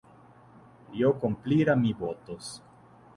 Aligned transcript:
Io 1.01 1.11
complira 1.25 1.75
mi 1.83 1.91
votos. 1.99 2.49